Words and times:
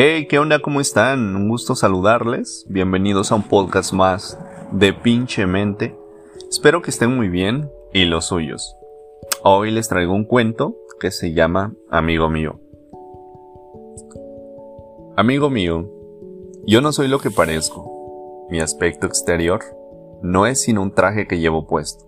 Hey, 0.00 0.28
¿qué 0.28 0.38
onda? 0.38 0.60
¿Cómo 0.60 0.80
están? 0.80 1.34
Un 1.34 1.48
gusto 1.48 1.74
saludarles. 1.74 2.64
Bienvenidos 2.68 3.32
a 3.32 3.34
un 3.34 3.42
podcast 3.42 3.92
más 3.92 4.38
de 4.70 4.92
pinche 4.92 5.44
mente. 5.44 5.98
Espero 6.48 6.82
que 6.82 6.90
estén 6.90 7.16
muy 7.16 7.28
bien 7.28 7.68
y 7.92 8.04
los 8.04 8.26
suyos. 8.26 8.76
Hoy 9.42 9.72
les 9.72 9.88
traigo 9.88 10.14
un 10.14 10.24
cuento 10.24 10.76
que 11.00 11.10
se 11.10 11.32
llama 11.32 11.74
Amigo 11.90 12.30
mío. 12.30 12.60
Amigo 15.16 15.50
mío, 15.50 15.90
yo 16.64 16.80
no 16.80 16.92
soy 16.92 17.08
lo 17.08 17.18
que 17.18 17.32
parezco. 17.32 18.46
Mi 18.50 18.60
aspecto 18.60 19.08
exterior 19.08 19.62
no 20.22 20.46
es 20.46 20.62
sino 20.62 20.80
un 20.80 20.92
traje 20.92 21.26
que 21.26 21.40
llevo 21.40 21.66
puesto. 21.66 22.04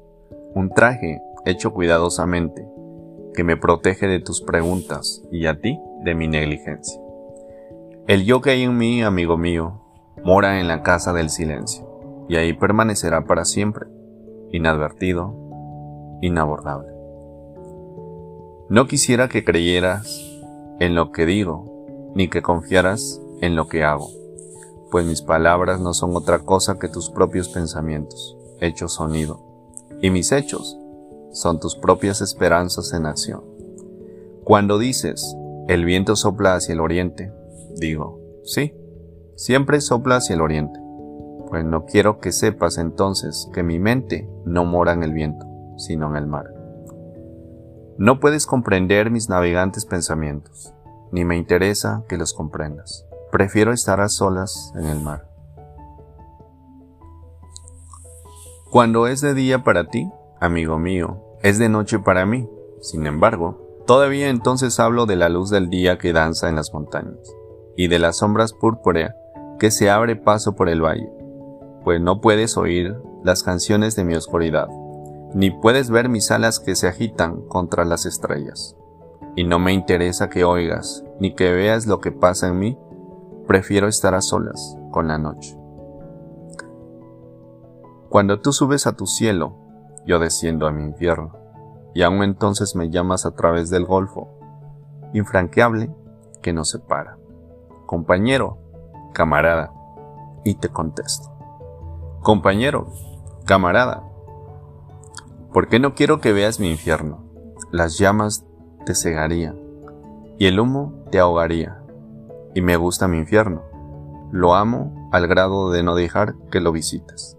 Un 0.54 0.70
traje 0.70 1.20
hecho 1.45 1.72
cuidadosamente 1.72 2.64
que 3.34 3.42
me 3.42 3.56
protege 3.56 4.06
de 4.06 4.20
tus 4.20 4.42
preguntas 4.42 5.24
y 5.32 5.46
a 5.46 5.60
ti 5.60 5.77
de 6.04 6.14
mi 6.14 6.28
negligencia. 6.28 6.99
El 8.06 8.24
yo 8.24 8.40
que 8.40 8.50
hay 8.50 8.62
en 8.62 8.77
mí, 8.77 9.02
amigo 9.02 9.36
mío, 9.36 9.80
mora 10.24 10.60
en 10.60 10.68
la 10.68 10.82
casa 10.82 11.12
del 11.12 11.30
silencio, 11.30 11.86
y 12.28 12.36
ahí 12.36 12.52
permanecerá 12.52 13.24
para 13.24 13.45
siempre, 13.45 13.86
inadvertido, 14.50 15.34
inabordable. 16.20 16.88
No 18.68 18.86
quisiera 18.86 19.28
que 19.28 19.44
creyeras 19.44 20.20
en 20.80 20.94
lo 20.94 21.12
que 21.12 21.27
digo, 21.27 22.12
ni 22.14 22.28
que 22.28 22.42
confiaras 22.42 23.20
en 23.41 23.55
lo 23.55 23.68
que 23.68 23.84
hago, 23.84 24.08
pues 24.91 25.06
mis 25.06 25.22
palabras 25.22 25.80
no 25.80 25.94
son 25.94 26.16
otra 26.16 26.41
cosa 26.41 26.78
que 26.78 26.88
tus 26.88 27.10
propios 27.10 27.48
pensamientos, 27.48 28.36
hechos 28.60 28.94
sonido, 28.94 29.41
y 30.00 30.10
mis 30.10 30.32
hechos 30.32 30.77
son 31.32 31.60
tus 31.60 31.77
propias 31.77 32.20
esperanzas 32.20 32.92
en 32.92 33.06
acción. 33.06 33.42
Cuando 34.44 34.78
dices, 34.78 35.36
el 35.69 35.84
viento 35.84 36.16
sopla 36.16 36.55
hacia 36.55 36.72
el 36.72 36.80
oriente, 36.80 37.32
digo, 37.81 38.20
sí, 38.45 38.75
siempre 39.34 39.81
sopla 39.81 40.17
hacia 40.17 40.34
el 40.34 40.42
oriente, 40.42 40.78
pues 41.48 41.64
no 41.64 41.84
quiero 41.84 42.19
que 42.20 42.31
sepas 42.31 42.78
entonces 42.78 43.48
que 43.53 43.62
mi 43.62 43.81
mente 43.81 44.28
no 44.45 44.64
mora 44.64 44.92
en 44.92 45.03
el 45.03 45.12
viento, 45.12 45.47
sino 45.77 46.09
en 46.11 46.17
el 46.17 46.27
mar. 46.27 46.45
No 47.98 48.20
puedes 48.20 48.47
comprender 48.47 49.11
mis 49.11 49.28
navegantes 49.28 49.84
pensamientos, 49.84 50.72
ni 51.11 51.25
me 51.25 51.37
interesa 51.37 52.05
que 52.09 52.17
los 52.17 52.33
comprendas. 52.33 53.05
Prefiero 53.33 53.72
estar 53.72 54.00
a 54.00 54.09
solas 54.09 54.72
en 54.77 54.87
el 54.87 55.00
mar. 55.00 55.28
Cuando 58.70 59.09
es 59.09 59.20
de 59.20 59.34
día 59.34 59.65
para 59.65 59.89
ti, 59.89 60.09
amigo 60.41 60.78
mío, 60.78 61.20
es 61.42 61.59
de 61.59 61.69
noche 61.69 61.98
para 61.98 62.25
mí. 62.25 62.48
Sin 62.81 63.06
embargo, 63.06 63.83
todavía 63.87 64.28
entonces 64.28 64.78
hablo 64.78 65.06
de 65.06 65.17
la 65.17 65.28
luz 65.28 65.50
del 65.50 65.69
día 65.69 65.98
que 65.98 66.12
danza 66.12 66.48
en 66.48 66.56
las 66.56 66.72
montañas, 66.72 67.19
y 67.81 67.89
de 67.89 67.98
las 67.98 68.19
sombras 68.19 68.53
púrpura 68.53 69.17
que 69.59 69.70
se 69.70 69.89
abre 69.89 70.14
paso 70.14 70.55
por 70.55 70.69
el 70.69 70.84
valle, 70.84 71.11
pues 71.83 71.98
no 71.98 72.20
puedes 72.20 72.59
oír 72.59 72.95
las 73.25 73.42
canciones 73.42 73.97
de 73.97 74.05
mi 74.05 74.14
oscuridad, 74.14 74.69
ni 75.33 75.50
puedes 75.50 75.89
ver 75.89 76.11
mis 76.11 76.31
alas 76.31 76.61
que 76.61 76.77
se 76.77 76.89
agitan 76.89 77.41
contra 77.48 77.87
las 77.87 78.05
estrellas. 78.05 78.77
Y 79.34 79.45
no 79.45 79.59
me 79.59 79.72
interesa 79.72 80.28
que 80.28 80.45
oigas, 80.45 81.06
ni 81.20 81.34
que 81.34 81.55
veas 81.55 81.87
lo 81.87 82.00
que 82.00 82.12
pasa 82.12 82.48
en 82.48 82.59
mí, 82.59 82.78
prefiero 83.47 83.89
estar 83.89 84.15
a 84.15 84.20
solas 84.20 84.77
con 84.91 85.09
la 85.09 85.17
noche. 85.17 85.56
Cuando 88.11 88.42
tú 88.42 88.53
subes 88.53 88.87
a 88.87 88.94
tu 88.94 89.06
cielo, 89.06 89.56
yo 90.05 90.19
desciendo 90.19 90.67
a 90.67 90.70
mi 90.70 90.84
infierno, 90.84 91.34
y 91.94 92.03
aún 92.03 92.25
entonces 92.25 92.77
me 92.77 92.91
llamas 92.91 93.25
a 93.25 93.31
través 93.31 93.70
del 93.70 93.87
golfo, 93.87 94.28
infranqueable 95.15 95.91
que 96.42 96.53
nos 96.53 96.69
separa. 96.69 97.17
Compañero, 97.91 98.56
camarada, 99.12 99.72
y 100.44 100.54
te 100.54 100.69
contesto. 100.69 101.28
Compañero, 102.22 102.87
camarada, 103.47 104.04
¿por 105.53 105.66
qué 105.66 105.81
no 105.81 105.97
quiero 105.97 106.20
que 106.20 106.32
veas 106.32 106.60
mi 106.60 106.70
infierno? 106.70 107.25
Las 107.72 107.98
llamas 107.98 108.47
te 108.87 108.94
cegarían, 108.94 109.59
y 110.38 110.47
el 110.47 110.60
humo 110.60 111.03
te 111.10 111.19
ahogaría, 111.19 111.82
y 112.54 112.60
me 112.60 112.76
gusta 112.76 113.09
mi 113.09 113.19
infierno. 113.19 113.62
Lo 114.31 114.54
amo 114.54 115.09
al 115.10 115.26
grado 115.26 115.72
de 115.72 115.82
no 115.82 115.97
dejar 115.97 116.36
que 116.53 116.60
lo 116.60 116.70
visites. 116.70 117.36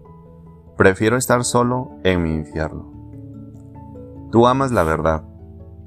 Prefiero 0.76 1.16
estar 1.16 1.44
solo 1.44 1.92
en 2.04 2.22
mi 2.22 2.34
infierno. 2.34 2.92
Tú 4.30 4.46
amas 4.46 4.70
la 4.70 4.82
verdad, 4.82 5.24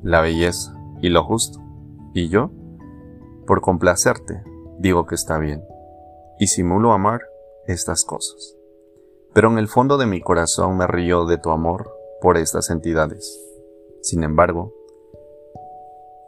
la 0.01 0.22
belleza 0.22 0.75
y 1.03 1.09
lo 1.09 1.23
justo, 1.23 1.59
y 2.16 2.29
yo, 2.29 2.50
por 3.45 3.61
complacerte, 3.61 4.41
digo 4.78 5.06
que 5.06 5.16
está 5.16 5.38
bien, 5.38 5.66
y 6.40 6.47
simulo 6.47 6.91
amar 6.91 7.22
estas 7.68 8.03
cosas. 8.03 8.56
Pero 9.34 9.52
en 9.52 9.58
el 9.58 9.68
fondo 9.68 9.97
de 9.97 10.06
mi 10.06 10.22
corazón 10.22 10.78
me 10.78 10.88
río 10.88 11.25
de 11.25 11.38
tu 11.38 11.50
amor 11.50 11.91
por 12.22 12.38
estas 12.38 12.69
entidades. 12.69 13.41
Sin 14.02 14.24
embargo, 14.24 14.74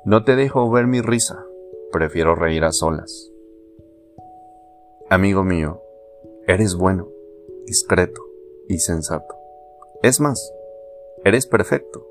no 0.05 0.23
te 0.23 0.35
dejo 0.35 0.69
ver 0.69 0.87
mi 0.87 1.01
risa, 1.01 1.45
prefiero 1.91 2.35
reír 2.35 2.63
a 2.63 2.71
solas. 2.71 3.31
Amigo 5.09 5.43
mío, 5.43 5.81
eres 6.47 6.75
bueno, 6.75 7.07
discreto, 7.65 8.21
y 8.67 8.79
sensato. 8.79 9.35
Es 10.03 10.19
más, 10.19 10.53
eres 11.23 11.47
perfecto. 11.47 12.05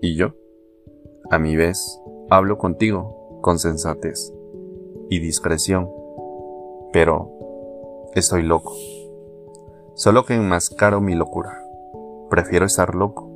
Y 0.00 0.16
yo, 0.16 0.34
a 1.30 1.38
mi 1.38 1.56
vez, 1.56 2.00
hablo 2.30 2.58
contigo 2.58 3.40
con 3.42 3.58
sensatez 3.58 4.32
y 5.10 5.20
discreción. 5.20 5.90
Pero 6.92 7.30
estoy 8.14 8.42
loco. 8.42 8.72
Solo 9.94 10.24
que 10.24 10.34
enmascaro 10.34 11.00
mi 11.00 11.14
locura. 11.14 11.62
Prefiero 12.30 12.66
estar 12.66 12.94
loco 12.94 13.30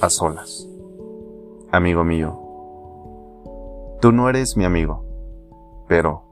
a 0.00 0.10
solas. 0.10 0.68
Amigo 1.70 2.04
mío, 2.04 2.38
tú 4.00 4.12
no 4.12 4.28
eres 4.28 4.56
mi 4.56 4.64
amigo, 4.64 5.04
pero 5.88 6.22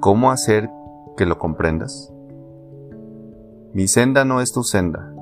¿cómo 0.00 0.30
hacer 0.30 0.70
que 1.16 1.26
lo 1.26 1.38
comprendas? 1.38 2.12
Mi 3.74 3.86
senda 3.86 4.24
no 4.24 4.40
es 4.40 4.52
tu 4.52 4.64
senda, 4.64 5.14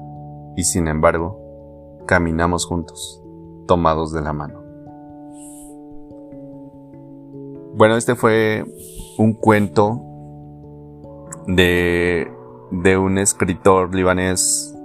y 0.56 0.64
sin 0.64 0.88
embargo, 0.88 2.00
caminamos 2.06 2.64
juntos, 2.66 3.22
tomados 3.66 4.12
de 4.12 4.22
la 4.22 4.32
mano. 4.32 4.59
Bueno, 7.80 7.96
este 7.96 8.14
fue 8.14 8.62
un 9.16 9.32
cuento 9.32 10.02
de, 11.46 12.30
de 12.70 12.98
un 12.98 13.16
escritor 13.16 13.94
libanés, 13.94 14.76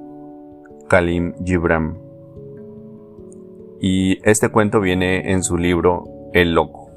Kalim 0.87 1.33
Gibran. 1.43 1.97
Y 3.81 4.17
este 4.23 4.47
cuento 4.47 4.79
viene 4.79 5.33
en 5.33 5.43
su 5.43 5.57
libro 5.57 6.05
El 6.31 6.53
Loco. 6.53 6.89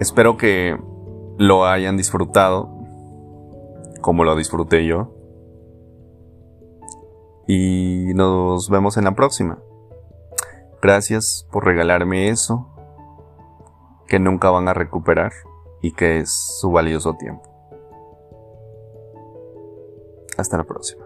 Espero 0.00 0.38
que 0.38 0.74
lo 1.36 1.66
hayan 1.66 1.98
disfrutado 1.98 2.70
como 4.00 4.24
lo 4.24 4.34
disfruté 4.34 4.86
yo. 4.86 5.12
Y 7.46 8.12
nos 8.14 8.70
vemos 8.70 8.96
en 8.96 9.04
la 9.04 9.14
próxima. 9.14 9.58
Gracias 10.86 11.48
por 11.50 11.64
regalarme 11.64 12.28
eso 12.28 12.68
que 14.06 14.20
nunca 14.20 14.50
van 14.50 14.68
a 14.68 14.72
recuperar 14.72 15.32
y 15.82 15.90
que 15.90 16.20
es 16.20 16.30
su 16.30 16.70
valioso 16.70 17.14
tiempo. 17.14 17.42
Hasta 20.38 20.58
la 20.58 20.62
próxima. 20.62 21.04